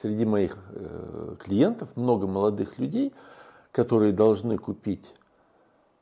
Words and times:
среди 0.00 0.24
моих 0.24 0.56
э, 0.70 1.34
клиентов 1.40 1.88
много 1.96 2.28
молодых 2.28 2.78
людей, 2.78 3.12
которые 3.72 4.12
должны 4.12 4.56
купить 4.56 5.12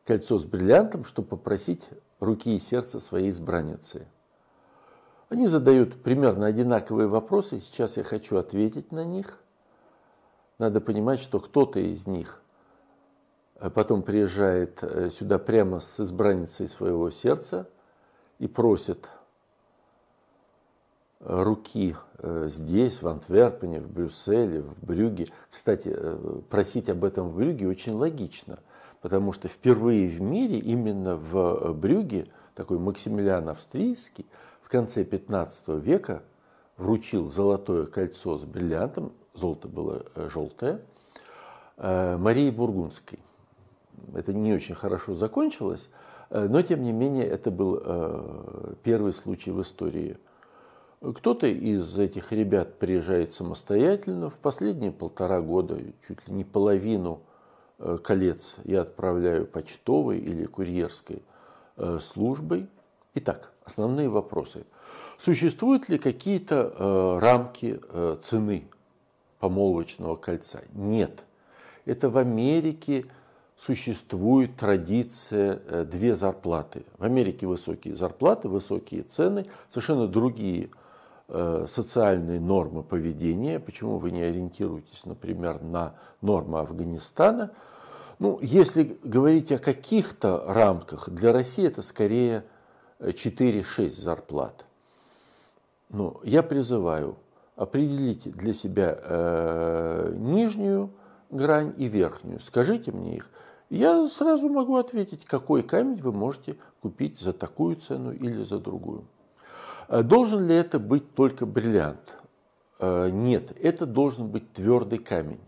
кольцо 0.04 0.38
с 0.38 0.44
бриллиантом, 0.44 1.06
чтобы 1.06 1.28
попросить 1.28 1.88
руки 2.20 2.54
и 2.54 2.58
сердца 2.58 3.00
своей 3.00 3.30
избранницы. 3.30 4.06
Они 5.30 5.46
задают 5.46 6.02
примерно 6.02 6.44
одинаковые 6.46 7.08
вопросы, 7.08 7.58
сейчас 7.58 7.96
я 7.96 8.04
хочу 8.04 8.36
ответить 8.36 8.92
на 8.92 9.02
них. 9.02 9.38
Надо 10.58 10.82
понимать, 10.82 11.20
что 11.20 11.40
кто-то 11.40 11.80
из 11.80 12.06
них 12.06 12.42
э, 13.54 13.70
потом 13.70 14.02
приезжает 14.02 14.78
э, 14.82 15.08
сюда 15.08 15.38
прямо 15.38 15.80
с 15.80 16.00
избранницей 16.00 16.68
своего 16.68 17.10
сердца 17.10 17.66
и 18.38 18.46
просит 18.46 19.08
руки 21.26 21.96
э, 22.18 22.46
здесь, 22.48 23.02
в 23.02 23.08
Антверпене, 23.08 23.80
в 23.80 23.90
Брюсселе, 23.90 24.62
в 24.62 24.84
Брюге. 24.84 25.28
Кстати, 25.50 25.94
просить 26.48 26.88
об 26.88 27.04
этом 27.04 27.28
в 27.28 27.36
Брюге 27.36 27.68
очень 27.68 27.92
логично, 27.92 28.58
потому 29.02 29.32
что 29.32 29.48
впервые 29.48 30.08
в 30.08 30.20
мире 30.20 30.58
именно 30.58 31.16
в 31.16 31.72
Брюге 31.74 32.28
такой 32.54 32.78
Максимилиан 32.78 33.48
Австрийский 33.48 34.26
в 34.62 34.68
конце 34.68 35.04
15 35.04 35.68
века 35.68 36.22
вручил 36.76 37.30
золотое 37.30 37.86
кольцо 37.86 38.36
с 38.36 38.44
бриллиантом, 38.44 39.12
золото 39.34 39.68
было 39.68 40.04
э, 40.14 40.28
желтое, 40.32 40.80
э, 41.76 42.16
Марии 42.16 42.50
Бургундской. 42.50 43.18
Это 44.14 44.32
не 44.32 44.52
очень 44.52 44.74
хорошо 44.74 45.14
закончилось, 45.14 45.88
э, 46.30 46.46
но 46.48 46.62
тем 46.62 46.82
не 46.82 46.92
менее 46.92 47.26
это 47.26 47.50
был 47.50 47.80
первый 48.82 49.12
случай 49.12 49.50
в 49.50 49.60
истории. 49.62 50.18
Кто-то 51.00 51.46
из 51.46 51.98
этих 51.98 52.32
ребят 52.32 52.78
приезжает 52.78 53.32
самостоятельно. 53.32 54.30
В 54.30 54.38
последние 54.38 54.92
полтора 54.92 55.40
года 55.40 55.78
чуть 56.06 56.26
ли 56.26 56.34
не 56.34 56.44
половину 56.44 57.20
колец 58.02 58.56
я 58.64 58.82
отправляю 58.82 59.46
почтовой 59.46 60.18
или 60.18 60.46
курьерской 60.46 61.22
службой. 62.00 62.68
Итак, 63.14 63.52
основные 63.64 64.08
вопросы. 64.08 64.64
Существуют 65.18 65.88
ли 65.88 65.98
какие-то 65.98 66.72
э, 66.76 67.18
рамки 67.20 67.80
э, 67.82 68.16
цены 68.22 68.66
помолвочного 69.38 70.16
кольца? 70.16 70.62
Нет. 70.74 71.24
Это 71.86 72.10
в 72.10 72.18
Америке 72.18 73.06
существует 73.56 74.56
традиция 74.56 75.60
э, 75.66 75.84
две 75.90 76.14
зарплаты. 76.14 76.84
В 76.98 77.04
Америке 77.04 77.46
высокие 77.46 77.94
зарплаты, 77.94 78.48
высокие 78.48 79.02
цены, 79.02 79.46
совершенно 79.70 80.06
другие 80.06 80.64
э, 80.64 80.68
социальные 81.28 82.38
нормы 82.38 82.82
поведения. 82.82 83.58
Почему 83.58 83.98
вы 83.98 84.12
не 84.12 84.22
ориентируетесь, 84.22 85.06
например, 85.06 85.60
на 85.62 85.94
нормы 86.20 86.60
Афганистана? 86.60 87.50
Ну, 88.18 88.38
если 88.40 88.98
говорить 89.02 89.50
о 89.52 89.58
каких-то 89.58 90.44
рамках, 90.46 91.10
для 91.10 91.32
России 91.32 91.66
это 91.66 91.82
скорее 91.82 92.44
4-6 93.00 93.90
зарплат. 93.90 94.64
Но 95.88 96.20
я 96.22 96.42
призываю 96.42 97.16
определите 97.56 98.30
для 98.30 98.52
себя 98.52 98.98
э, 99.00 100.12
нижнюю 100.16 100.90
грань 101.30 101.74
и 101.76 101.86
верхнюю. 101.86 102.40
Скажите 102.40 102.92
мне 102.92 103.16
их. 103.16 103.30
Я 103.68 104.06
сразу 104.06 104.48
могу 104.48 104.76
ответить, 104.76 105.24
какой 105.24 105.62
камень 105.62 106.00
вы 106.00 106.12
можете 106.12 106.56
купить 106.80 107.18
за 107.18 107.32
такую 107.32 107.76
цену 107.76 108.12
или 108.12 108.42
за 108.44 108.58
другую. 108.58 109.04
Э, 109.88 110.02
должен 110.02 110.46
ли 110.46 110.54
это 110.54 110.78
быть 110.78 111.14
только 111.14 111.46
бриллиант? 111.46 112.16
Э, 112.78 113.10
нет, 113.10 113.52
это 113.60 113.86
должен 113.86 114.28
быть 114.28 114.52
твердый 114.52 114.98
камень. 114.98 115.40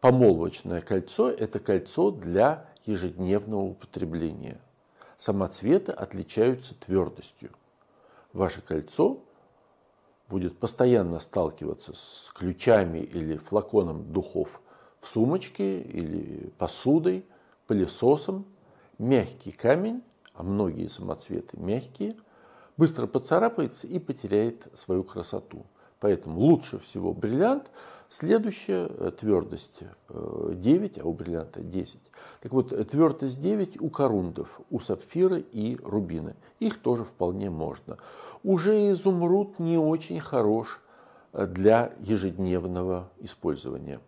Помолвочное 0.00 0.80
кольцо– 0.80 1.30
это 1.30 1.58
кольцо 1.58 2.10
для 2.10 2.66
ежедневного 2.86 3.62
употребления– 3.62 4.60
самоцветы 5.20 5.92
отличаются 5.92 6.74
твердостью. 6.74 7.50
Ваше 8.32 8.62
кольцо 8.62 9.18
будет 10.28 10.58
постоянно 10.58 11.18
сталкиваться 11.18 11.92
с 11.94 12.30
ключами 12.34 13.00
или 13.00 13.36
флаконом 13.36 14.12
духов 14.12 14.60
в 15.00 15.08
сумочке 15.08 15.82
или 15.82 16.50
посудой, 16.58 17.24
пылесосом. 17.66 18.46
Мягкий 18.98 19.52
камень, 19.52 20.02
а 20.34 20.42
многие 20.42 20.88
самоцветы 20.88 21.58
мягкие, 21.58 22.16
быстро 22.80 23.06
поцарапается 23.06 23.86
и 23.86 23.98
потеряет 23.98 24.66
свою 24.72 25.04
красоту. 25.04 25.66
Поэтому 26.00 26.40
лучше 26.40 26.78
всего 26.78 27.12
бриллиант. 27.12 27.70
Следующая 28.08 28.86
э, 28.88 29.12
твердость 29.20 29.80
9, 30.08 30.96
э, 30.96 31.00
а 31.02 31.04
у 31.04 31.12
бриллианта 31.12 31.60
10. 31.60 32.00
Так 32.40 32.52
вот, 32.52 32.70
твердость 32.88 33.40
9 33.42 33.82
у 33.82 33.90
корундов, 33.90 34.62
у 34.70 34.80
сапфира 34.80 35.36
и 35.36 35.76
рубина. 35.76 36.34
Их 36.58 36.78
тоже 36.78 37.04
вполне 37.04 37.50
можно. 37.50 37.98
Уже 38.42 38.90
изумруд 38.92 39.58
не 39.58 39.76
очень 39.76 40.18
хорош 40.18 40.80
э, 41.34 41.46
для 41.46 41.92
ежедневного 42.00 43.10
использования. 43.18 44.00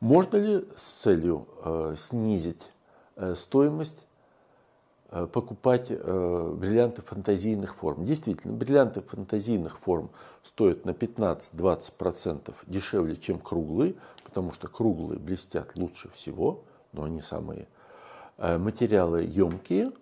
Можно 0.00 0.38
ли 0.38 0.64
с 0.74 1.02
целью 1.02 1.46
снизить 1.96 2.72
стоимость 3.34 3.98
Э, 4.00 4.11
покупать 5.12 5.88
э, 5.90 6.54
бриллианты 6.56 7.02
фантазийных 7.02 7.74
форм. 7.74 8.06
Действительно, 8.06 8.54
бриллианты 8.54 9.02
фантазийных 9.02 9.78
форм 9.78 10.08
стоят 10.42 10.86
на 10.86 10.90
15-20% 10.90 12.54
дешевле, 12.66 13.16
чем 13.16 13.38
круглые, 13.38 13.94
потому 14.24 14.54
что 14.54 14.68
круглые 14.68 15.18
блестят 15.18 15.76
лучше 15.76 16.08
всего, 16.14 16.64
но 16.92 17.04
они 17.04 17.20
самые 17.20 17.68
э, 18.38 18.56
материалы 18.56 19.22
емкие. 19.22 19.92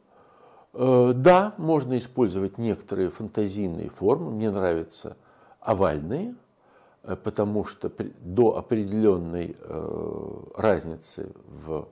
Да, 0.72 1.54
можно 1.58 1.98
использовать 1.98 2.56
некоторые 2.56 3.10
фантазийные 3.10 3.90
формы. 3.90 4.30
Мне 4.30 4.52
нравятся 4.52 5.16
овальные, 5.58 6.36
потому 7.02 7.64
что 7.64 7.90
до 8.20 8.56
определенной 8.56 9.56
разницы 10.54 11.32
в 11.48 11.88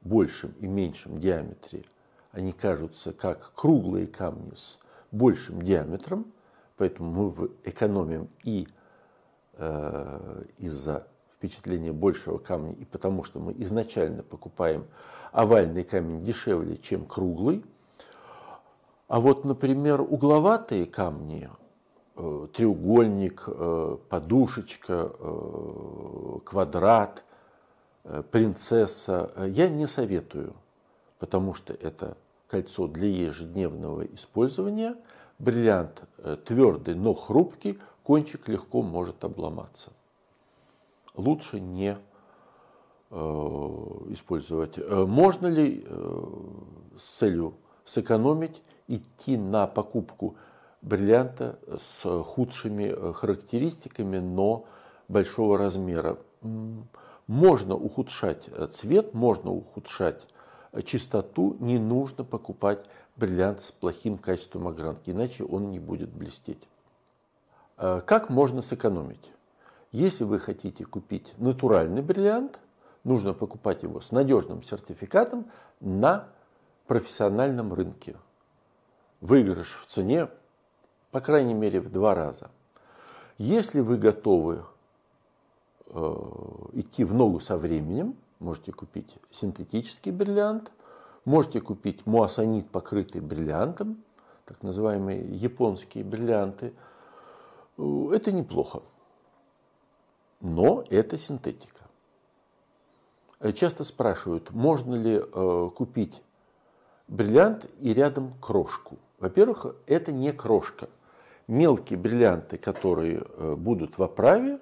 большем 0.00 0.54
и 0.58 0.66
меньшем 0.66 1.20
диаметре– 1.20 1.84
они 2.32 2.52
кажутся 2.52 3.12
как 3.12 3.52
круглые 3.54 4.06
камни 4.06 4.54
с 4.54 4.78
большим 5.10 5.62
диаметром, 5.62 6.26
поэтому 6.76 7.32
мы 7.38 7.50
экономим 7.64 8.28
и 8.44 8.68
э, 9.54 10.42
из-за 10.58 11.06
впечатления 11.36 11.92
большего 11.92 12.38
камня, 12.38 12.72
и 12.72 12.84
потому 12.84 13.24
что 13.24 13.38
мы 13.38 13.54
изначально 13.58 14.22
покупаем 14.22 14.86
овальный 15.32 15.84
камень 15.84 16.24
дешевле, 16.24 16.76
чем 16.76 17.06
круглый. 17.06 17.64
А 19.06 19.20
вот, 19.20 19.44
например, 19.44 20.02
угловатые 20.02 20.84
камни, 20.84 21.48
э, 22.16 22.46
треугольник, 22.54 23.44
э, 23.46 23.96
подушечка, 24.08 25.10
э, 25.18 26.38
квадрат, 26.44 27.24
э, 28.04 28.22
принцесса, 28.30 29.32
э, 29.34 29.48
я 29.48 29.68
не 29.70 29.86
советую– 29.86 30.52
потому 31.18 31.54
что 31.54 31.72
это 31.74 32.16
кольцо 32.48 32.88
для 32.88 33.08
ежедневного 33.08 34.04
использования. 34.06 34.96
Бриллиант 35.38 36.02
э, 36.18 36.36
твердый, 36.44 36.94
но 36.94 37.14
хрупкий, 37.14 37.78
кончик 38.02 38.48
легко 38.48 38.82
может 38.82 39.22
обломаться. 39.22 39.92
Лучше 41.14 41.60
не 41.60 41.96
э, 43.10 43.14
использовать. 44.08 44.78
Э, 44.78 45.04
можно 45.04 45.46
ли 45.46 45.86
с 46.96 47.18
целью 47.18 47.54
сэкономить 47.84 48.62
идти 48.88 49.36
на 49.36 49.66
покупку 49.66 50.36
бриллианта 50.82 51.58
с 51.78 52.22
худшими 52.24 53.12
характеристиками, 53.12 54.18
но 54.18 54.64
большого 55.06 55.56
размера? 55.56 56.18
Можно 57.28 57.76
ухудшать 57.76 58.48
цвет, 58.70 59.14
можно 59.14 59.52
ухудшать 59.52 60.26
чистоту, 60.84 61.56
не 61.60 61.78
нужно 61.78 62.24
покупать 62.24 62.84
бриллиант 63.16 63.60
с 63.60 63.72
плохим 63.72 64.18
качеством 64.18 64.68
огранки, 64.68 65.10
иначе 65.10 65.44
он 65.44 65.70
не 65.70 65.78
будет 65.78 66.10
блестеть. 66.10 66.62
Э, 67.76 68.00
как 68.04 68.30
можно 68.30 68.62
сэкономить? 68.62 69.32
Если 69.92 70.24
вы 70.24 70.38
хотите 70.38 70.84
купить 70.84 71.32
натуральный 71.38 72.02
бриллиант, 72.02 72.60
нужно 73.04 73.32
покупать 73.32 73.82
его 73.82 74.00
с 74.00 74.12
надежным 74.12 74.62
сертификатом 74.62 75.46
на 75.80 76.28
профессиональном 76.86 77.72
рынке. 77.72 78.16
Выигрыш 79.20 79.80
в 79.82 79.86
цене, 79.86 80.28
по 81.10 81.20
крайней 81.20 81.54
мере, 81.54 81.80
в 81.80 81.90
два 81.90 82.14
раза. 82.14 82.50
Если 83.38 83.80
вы 83.80 83.96
готовы 83.96 84.64
э, 85.86 86.16
идти 86.72 87.04
в 87.04 87.14
ногу 87.14 87.40
со 87.40 87.56
временем, 87.56 88.16
Можете 88.38 88.72
купить 88.72 89.18
синтетический 89.30 90.12
бриллиант, 90.12 90.70
можете 91.24 91.60
купить 91.60 92.06
муассанит, 92.06 92.70
покрытый 92.70 93.20
бриллиантом, 93.20 94.02
так 94.44 94.62
называемые 94.62 95.34
японские 95.36 96.04
бриллианты. 96.04 96.72
Это 97.76 98.32
неплохо. 98.32 98.82
но 100.40 100.84
это 100.88 101.18
синтетика. 101.18 101.84
Часто 103.54 103.84
спрашивают, 103.84 104.50
можно 104.50 104.94
ли 104.94 105.20
купить 105.70 106.22
бриллиант 107.06 107.70
и 107.80 107.92
рядом 107.92 108.34
крошку. 108.40 108.98
Во-первых, 109.18 109.76
это 109.86 110.12
не 110.12 110.32
крошка. 110.32 110.88
Мелкие 111.46 111.98
бриллианты, 111.98 112.58
которые 112.58 113.24
будут 113.56 113.96
в 113.96 114.02
оправе, 114.02 114.60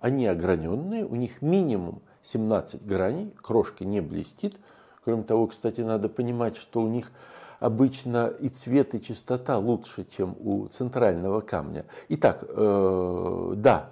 они 0.00 0.26
ограненные, 0.26 1.04
у 1.04 1.14
них 1.14 1.42
минимум 1.42 2.02
17 2.22 2.86
граней, 2.86 3.34
крошка 3.40 3.84
не 3.84 4.00
блестит. 4.00 4.58
Кроме 5.04 5.22
того, 5.24 5.48
кстати, 5.48 5.80
надо 5.80 6.08
понимать, 6.08 6.56
что 6.56 6.80
у 6.80 6.88
них 6.88 7.10
обычно 7.58 8.28
и 8.40 8.48
цвет, 8.48 8.94
и 8.94 9.02
чистота 9.02 9.58
лучше, 9.58 10.06
чем 10.16 10.36
у 10.40 10.66
центрального 10.68 11.40
камня. 11.40 11.84
Итак, 12.08 12.44
э, 12.48 13.52
да, 13.56 13.90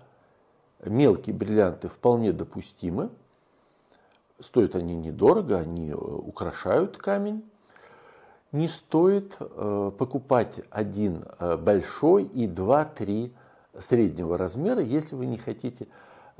мелкие 0.84 1.34
бриллианты 1.34 1.88
вполне 1.88 2.32
допустимы. 2.32 3.10
Стоят 4.38 4.74
они 4.74 4.94
недорого, 4.94 5.58
они 5.58 5.90
э, 5.90 5.94
украшают 5.94 6.96
камень. 6.96 7.44
Не 8.52 8.66
стоит 8.66 9.36
э, 9.38 9.92
покупать 9.96 10.60
один 10.70 11.24
э, 11.38 11.56
большой 11.56 12.24
и 12.24 12.48
два-три 12.48 13.32
среднего 13.78 14.36
размера, 14.36 14.80
если 14.80 15.14
вы 15.14 15.26
не 15.26 15.36
хотите 15.36 15.86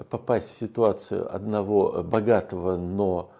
попасть 0.08 0.50
в 0.50 0.58
ситуацию 0.58 1.32
одного 1.34 2.02
богатого, 2.02 2.76
но 2.76 3.32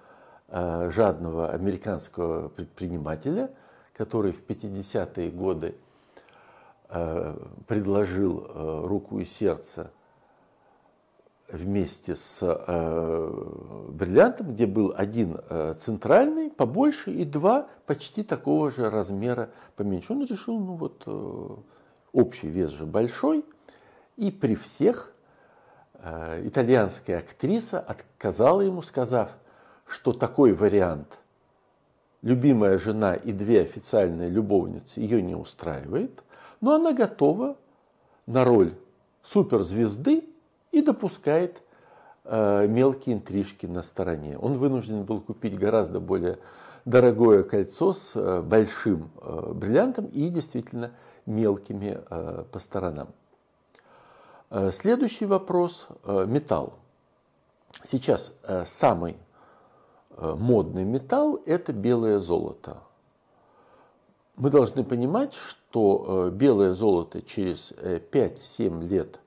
э, 0.48 0.90
жадного 0.92 1.50
американского 1.50 2.48
предпринимателя, 2.48 3.50
который 3.94 4.32
в 4.32 4.44
50-е 4.44 5.30
годы 5.30 5.74
э, 6.88 7.36
предложил 7.66 8.46
э, 8.48 8.82
руку 8.84 9.18
и 9.18 9.24
сердце 9.24 9.90
вместе 11.48 12.14
с 12.14 12.40
бриллиантом, 13.88 14.52
где 14.52 14.66
был 14.66 14.94
один 14.96 15.36
центральный, 15.76 16.48
побольше, 16.48 17.10
и 17.10 17.24
два 17.24 17.66
почти 17.86 18.22
такого 18.22 18.70
же 18.70 18.88
размера 18.88 19.50
поменьше. 19.74 20.12
Он 20.12 20.24
решил, 20.24 20.60
ну 20.60 20.74
вот, 20.74 21.64
общий 22.12 22.46
вес 22.46 22.70
же 22.70 22.86
большой, 22.86 23.44
и 24.16 24.30
при 24.30 24.54
всех 24.54 25.12
Э, 25.12 25.19
итальянская 26.02 27.18
актриса 27.18 27.78
отказала 27.78 28.62
ему, 28.62 28.82
сказав, 28.82 29.30
что 29.86 30.12
такой 30.12 30.52
вариант 30.52 31.18
любимая 32.22 32.78
жена 32.78 33.14
и 33.14 33.32
две 33.32 33.62
официальные 33.62 34.30
любовницы 34.30 35.00
ее 35.00 35.22
не 35.22 35.34
устраивает, 35.34 36.22
но 36.60 36.74
она 36.74 36.92
готова 36.92 37.56
на 38.26 38.44
роль 38.44 38.74
суперзвезды 39.22 40.24
и 40.72 40.82
допускает 40.82 41.62
э, 42.24 42.66
мелкие 42.68 43.16
интрижки 43.16 43.66
на 43.66 43.82
стороне. 43.82 44.38
Он 44.38 44.54
вынужден 44.54 45.04
был 45.04 45.20
купить 45.20 45.58
гораздо 45.58 46.00
более 46.00 46.38
дорогое 46.84 47.42
кольцо 47.42 47.92
с 47.92 48.12
э, 48.14 48.42
большим 48.42 49.10
э, 49.20 49.52
бриллиантом 49.54 50.06
и 50.06 50.28
действительно 50.28 50.92
мелкими 51.26 52.00
э, 52.08 52.44
по 52.50 52.58
сторонам. 52.58 53.08
Э, 54.50 54.72
следующий 54.72 55.26
вопрос 55.26 55.86
э,– 56.04 56.26
металл. 56.28 56.74
Сейчас 57.84 58.34
э, 58.42 58.64
самый 58.66 59.16
модный 60.18 60.84
металл– 60.84 61.40
это 61.46 61.72
белое 61.72 62.18
золото. 62.18 62.78
Мы 64.36 64.50
должны 64.50 64.84
понимать, 64.84 65.32
что 65.32 66.30
белое 66.30 66.74
золото 66.74 67.22
через 67.22 67.72
5-7 67.72 68.86
лет 68.86 69.18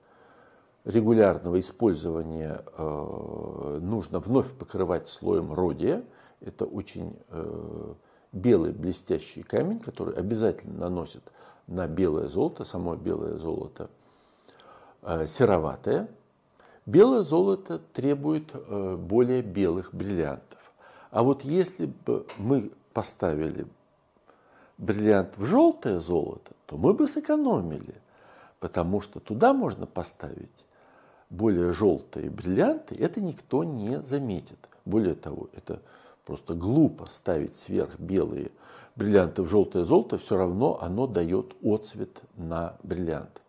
регулярного 0.83 1.59
использования 1.59 2.63
нужно 2.77 4.19
вновь 4.19 4.51
покрывать 4.51 5.07
слоем 5.07 5.51
родия. 5.51 6.03
Это 6.41 6.65
очень 6.65 7.17
белый 8.31 8.71
блестящий 8.71 9.41
камень, 9.41 9.79
который 9.79 10.13
обязательно 10.13 10.77
наносит 10.77 11.23
на 11.65 11.87
белое 11.87 12.27
золото, 12.27 12.65
само 12.65 12.95
белое 12.95 13.37
золото– 13.37 13.89
сероватое. 15.27 16.07
Белое 16.85 17.21
золото 17.21 17.79
требует 17.94 18.50
э, 18.53 18.97
более 18.97 19.41
белых 19.41 19.94
бриллиантов. 19.94 20.59
А 21.11 21.23
вот 21.23 21.44
если 21.44 21.85
бы 21.85 22.25
мы 22.38 22.71
поставили 22.94 23.65
бриллиант 24.77 25.38
в 25.38 25.45
желтое 25.45 26.00
золото, 26.01 26.51
то 26.65 26.77
мы 26.77 26.94
бы 26.94 27.07
сэкономили, 27.07 27.95
потому 28.59 29.00
что 29.00 29.19
туда 29.19 29.53
можно 29.53 29.85
поставить 29.85 30.50
более 31.29 31.71
желтые 31.71 32.29
бриллианты, 32.29 32.95
это 32.95 33.21
никто 33.21 33.63
не 33.63 34.01
заметит. 34.01 34.57
Более 34.85 35.15
того, 35.15 35.50
это 35.53 35.81
просто 36.25 36.53
глупо 36.53 37.05
ставить 37.05 37.55
сверх 37.55 38.00
белые 38.00 38.51
бриллианты 38.95 39.41
в 39.41 39.50
желтое 39.50 39.85
золото, 39.85 40.17
все 40.17 40.38
равно 40.38 40.81
оно 40.81 41.07
дает 41.07 41.53
отцвет 41.63 42.21
на 42.35 42.75
бриллиант. 42.83 43.42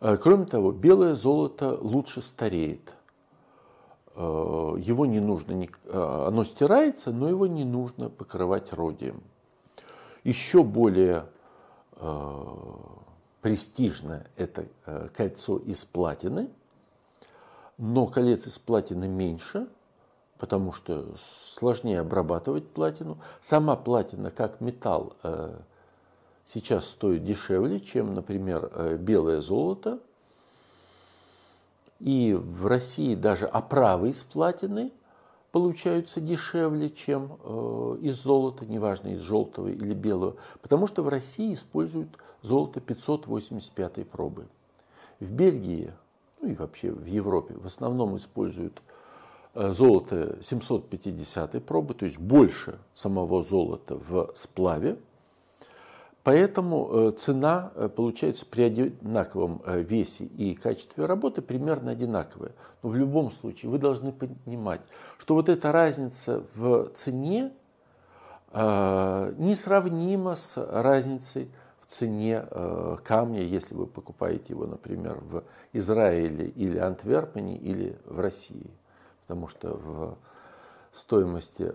Э, 0.00 0.16
кроме 0.16 0.46
того, 0.46 0.72
белое 0.72 1.14
золото 1.14 1.76
лучше 1.80 2.22
стареет. 2.22 2.94
Э, 4.14 4.76
его 4.78 5.06
не 5.06 5.20
нужно, 5.20 5.64
э, 5.64 6.26
оно 6.26 6.44
стирается, 6.44 7.10
но 7.10 7.28
его 7.28 7.46
не 7.46 7.64
нужно 7.64 8.08
покрывать 8.08 8.72
родием. 8.72 9.22
Еще 10.24 10.62
более 10.62 11.26
престижное 13.40 14.26
это 14.36 14.66
кольцо 15.16 15.56
из 15.58 15.84
платины, 15.84 16.48
но 17.76 18.06
колец 18.06 18.46
из 18.46 18.56
платины 18.56 19.08
меньше, 19.08 19.66
потому 20.38 20.72
что 20.72 21.06
сложнее 21.16 22.00
обрабатывать 22.00 22.68
платину. 22.68 23.18
Сама 23.40 23.74
платина 23.74 24.30
как 24.30 24.60
металл 24.60 25.14
сейчас 26.48 26.88
стоит 26.88 27.24
дешевле, 27.24 27.78
чем, 27.78 28.14
например, 28.14 28.70
э, 28.72 28.96
белое 28.96 29.42
золото. 29.42 30.00
И 32.00 32.32
в 32.32 32.66
России 32.66 33.14
даже 33.14 33.46
оправы 33.46 34.10
из 34.10 34.22
платины 34.22 34.92
получаются 35.52 36.20
дешевле, 36.20 36.90
чем 36.90 37.38
э, 37.42 37.98
из 38.00 38.22
золота, 38.22 38.64
неважно 38.64 39.08
из 39.08 39.20
желтого 39.20 39.68
или 39.68 39.92
белого, 39.92 40.36
потому 40.62 40.86
что 40.86 41.02
в 41.02 41.08
России 41.08 41.52
используют 41.52 42.08
золото 42.40 42.80
585 42.80 44.08
пробы. 44.08 44.46
В 45.20 45.30
Бельгии, 45.30 45.92
ну 46.40 46.48
и 46.48 46.54
вообще 46.54 46.92
в 46.92 47.04
Европе 47.04 47.54
в 47.54 47.66
основном 47.66 48.16
используют 48.16 48.80
э, 49.54 49.72
золото 49.72 50.38
750 50.40 51.62
пробы, 51.64 51.92
то 51.92 52.06
есть 52.06 52.18
больше 52.18 52.78
самого 52.94 53.42
золота 53.42 53.96
в 53.96 54.30
сплаве. 54.34 54.96
Поэтому 56.24 56.88
э, 56.90 57.12
цена 57.12 57.72
э, 57.74 57.88
получается 57.88 58.44
при 58.44 58.62
одинаковом 58.62 59.62
э, 59.64 59.80
весе 59.80 60.24
и 60.24 60.54
качестве 60.54 61.06
работы 61.06 61.40
примерно 61.42 61.92
одинаковая. 61.92 62.52
Но 62.82 62.90
в 62.90 62.96
любом 62.96 63.30
случае 63.30 63.70
вы 63.70 63.78
должны 63.78 64.12
понимать, 64.12 64.80
что 65.18 65.34
вот 65.34 65.48
эта 65.48 65.72
разница 65.72 66.42
в 66.54 66.90
цене 66.94 67.52
несравнима 68.50 70.34
с 70.34 70.56
разницей 70.56 71.50
в 71.82 71.86
цене 71.86 72.46
камня, 73.04 73.42
если 73.42 73.74
вы 73.74 73.86
покупаете 73.86 74.54
его, 74.54 74.66
например, 74.66 75.18
в 75.20 75.44
Израиле 75.74 76.48
или 76.48 76.78
Антверпене 76.78 77.58
или 77.58 77.98
в 78.06 78.18
России. 78.20 78.70
Потому 79.26 79.48
что 79.48 79.74
в 79.74 80.16
стоимости 80.98 81.72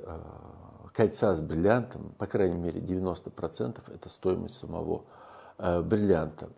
кольца 0.93 1.33
с 1.35 1.39
бриллиантом, 1.39 2.13
по 2.17 2.27
крайней 2.27 2.57
мере 2.57 2.79
90% 2.79 3.81
это 3.93 4.09
стоимость 4.09 4.55
самого 4.55 5.03
э, 5.57 5.81
бриллианта. 5.81 6.49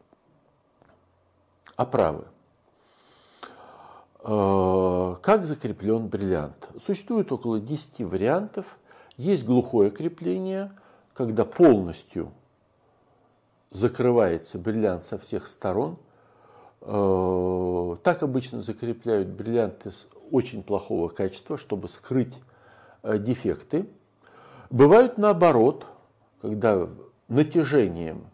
Оправы. 1.75 2.25
Э, 4.23 5.15
как 5.21 5.45
закреплен 5.45 6.07
бриллиант? 6.07 6.69
Существует 6.83 7.31
около 7.31 7.59
10 7.59 8.01
вариантов. 8.01 8.65
Есть 9.17 9.45
глухое 9.45 9.89
крепление, 9.89 10.73
когда 11.13 11.45
полностью 11.45 12.31
закрывается 13.71 14.59
бриллиант 14.59 15.03
со 15.03 15.17
всех 15.17 15.47
сторон. 15.47 15.97
Э, 16.81 17.95
так 18.03 18.21
обычно 18.21 18.61
закрепляют 18.61 19.29
бриллианты 19.29 19.91
с 19.91 20.07
очень 20.29 20.61
плохого 20.61 21.07
качества, 21.07 21.57
чтобы 21.57 21.87
скрыть 21.87 22.35
э, 22.35 22.54
дефекты. 23.19 23.87
Бывают 24.69 25.17
наоборот, 25.17 25.85
когда 26.41 26.87
натяжением 27.27 28.27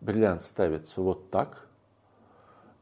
бриллиант 0.00 0.42
ставится 0.42 1.00
вот 1.00 1.30
так. 1.30 1.66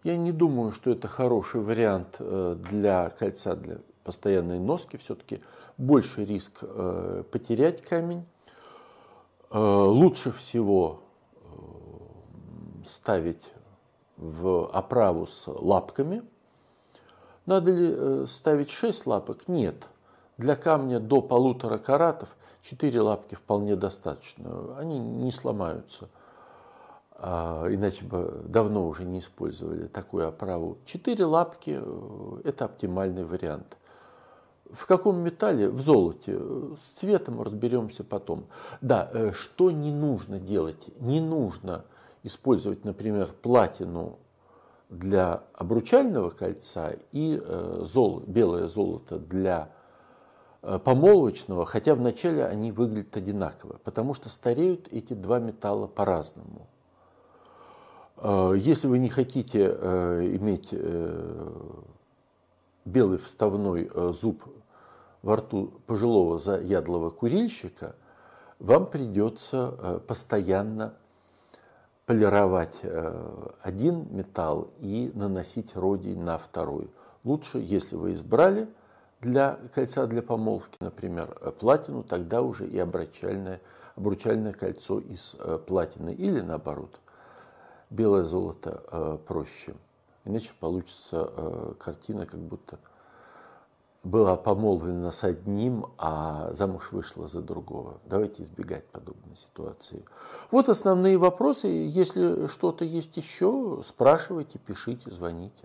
Я 0.02 0.16
не 0.16 0.32
думаю, 0.32 0.72
что 0.72 0.90
это 0.90 1.08
хороший 1.08 1.60
вариант 1.60 2.16
э, 2.18 2.56
для 2.70 3.10
кольца, 3.10 3.54
для 3.54 3.78
постоянной 4.02 4.58
носки. 4.58 4.96
Все-таки 4.96 5.40
больше 5.76 6.24
риск 6.24 6.60
э, 6.62 7.22
потерять 7.30 7.82
камень. 7.82 8.24
Э, 9.50 9.58
лучше 9.58 10.32
всего 10.32 11.02
ставить 12.86 13.52
в 14.16 14.70
оправу 14.70 15.26
с 15.26 15.44
лапками. 15.46 16.22
Надо 17.44 17.70
ли 17.70 18.26
ставить 18.26 18.70
6 18.70 19.06
лапок? 19.06 19.48
Нет. 19.48 19.89
Для 20.40 20.56
камня 20.56 21.00
до 21.00 21.20
полутора 21.20 21.76
каратов 21.76 22.30
4 22.62 22.98
лапки 23.02 23.34
вполне 23.34 23.76
достаточно. 23.76 24.74
Они 24.78 24.98
не 24.98 25.32
сломаются. 25.32 26.08
А, 27.12 27.66
иначе 27.68 28.06
бы 28.06 28.40
давно 28.46 28.88
уже 28.88 29.04
не 29.04 29.18
использовали 29.18 29.86
такую 29.86 30.26
оправу. 30.26 30.78
Четыре 30.86 31.26
лапки– 31.26 31.78
это 32.44 32.64
оптимальный 32.64 33.22
вариант. 33.22 33.76
В 34.72 34.86
каком 34.86 35.18
металле? 35.18 35.68
В 35.68 35.82
золоте. 35.82 36.40
С 36.74 36.88
цветом 36.88 37.42
разберемся 37.42 38.02
потом. 38.02 38.46
Да, 38.80 39.10
э, 39.12 39.32
что 39.32 39.70
не 39.70 39.92
нужно 39.92 40.38
делать? 40.38 40.88
Не 41.00 41.20
нужно 41.20 41.84
использовать, 42.22 42.86
например, 42.86 43.28
платину 43.42 44.18
для 44.88 45.42
обручального 45.52 46.30
кольца 46.30 46.94
и 47.12 47.38
э, 47.44 47.82
золо, 47.84 48.22
белое 48.26 48.68
золото 48.68 49.18
для 49.18 49.70
э, 50.62 50.78
помолвочного, 50.78 51.66
хотя 51.66 51.94
вначале 51.94 52.44
они 52.46 52.72
выглядят 52.72 53.16
одинаково, 53.16 53.78
потому 53.84 54.14
что 54.14 54.28
стареют 54.28 54.88
эти 54.90 55.14
два 55.14 55.38
металла 55.38 55.86
по-разному. 55.86 56.66
Если 58.22 58.86
вы 58.86 58.98
не 58.98 59.08
хотите 59.08 59.64
иметь 59.64 60.74
белый 62.84 63.16
вставной 63.16 63.90
зуб 64.12 64.44
во 65.22 65.36
рту 65.36 65.72
пожилого 65.86 66.38
заядлого 66.38 67.08
курильщика, 67.08 67.94
вам 68.58 68.86
придется 68.86 69.74
э, 69.78 70.00
постоянно 70.06 70.94
полировать 72.06 72.78
э, 72.82 73.48
один 73.62 74.06
металл 74.10 74.70
и 74.80 75.10
наносить 75.14 75.74
родий 75.76 76.14
на 76.14 76.38
второй. 76.38 76.90
Лучше, 77.24 77.58
если 77.58 77.96
вы 77.96 78.12
избрали 78.12 78.68
для 79.20 79.58
кольца 79.74 80.06
для 80.06 80.22
помолвки, 80.22 80.76
например, 80.80 81.36
э, 81.40 81.50
платину, 81.50 82.02
тогда 82.02 82.42
уже 82.42 82.66
и 82.66 82.78
обручальное, 82.78 83.60
обручальное 83.96 84.52
кольцо 84.52 84.98
из 85.00 85.36
платины 85.66 86.12
или 86.14 86.40
наоборот. 86.40 86.98
Белое 87.90 88.24
золото 88.24 89.18
проще. 89.26 89.74
Иначе 90.24 90.52
получится 90.60 91.74
картина, 91.80 92.24
как 92.24 92.38
будто 92.38 92.78
была 94.02 94.36
помолвлена 94.36 95.12
с 95.12 95.24
одним, 95.24 95.86
а 95.98 96.52
замуж 96.52 96.90
вышла 96.92 97.28
за 97.28 97.42
другого. 97.42 98.00
Давайте 98.06 98.42
избегать 98.42 98.86
подобной 98.86 99.36
ситуации. 99.36 100.04
Вот 100.50 100.68
основные 100.68 101.18
вопросы. 101.18 101.66
Если 101.66 102.46
что-то 102.46 102.84
есть 102.84 103.16
еще, 103.16 103.82
спрашивайте, 103.84 104.58
пишите, 104.58 105.10
звоните. 105.10 105.64